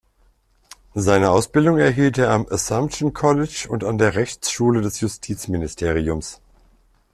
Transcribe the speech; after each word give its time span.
Seine 0.95 1.29
Ausbildung 1.29 1.77
erhielt 1.77 2.17
er 2.17 2.31
am 2.31 2.47
Assumption 2.49 3.13
College 3.13 3.67
und 3.69 3.83
an 3.83 3.99
der 3.99 4.15
Rechtsschule 4.15 4.81
des 4.81 4.99
Justizministeriums. 4.99 6.41